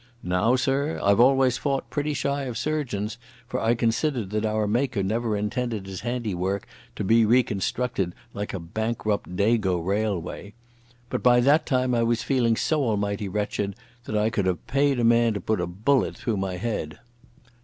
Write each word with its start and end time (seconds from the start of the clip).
Now, 0.23 0.55
sir, 0.55 0.99
I've 1.03 1.19
always 1.19 1.59
fought 1.59 1.91
pretty 1.91 2.15
shy 2.15 2.45
of 2.45 2.57
surgeons, 2.57 3.19
for 3.45 3.61
I 3.61 3.75
considered 3.75 4.31
that 4.31 4.47
our 4.47 4.65
Maker 4.65 5.03
never 5.03 5.37
intended 5.37 5.85
His 5.85 6.01
handiwork 6.01 6.65
to 6.95 7.03
be 7.03 7.23
reconstructed 7.23 8.15
like 8.33 8.51
a 8.51 8.59
bankrupt 8.59 9.35
Dago 9.35 9.77
railway. 9.85 10.55
But 11.11 11.21
by 11.21 11.39
that 11.41 11.67
time 11.67 11.93
I 11.93 12.01
was 12.01 12.23
feeling 12.23 12.55
so 12.55 12.81
almighty 12.83 13.29
wretched 13.29 13.75
that 14.05 14.17
I 14.17 14.31
could 14.31 14.47
have 14.47 14.65
paid 14.65 14.99
a 14.99 15.03
man 15.03 15.35
to 15.35 15.39
put 15.39 15.61
a 15.61 15.67
bullet 15.67 16.17
through 16.17 16.37
my 16.37 16.55
head. 16.57 16.97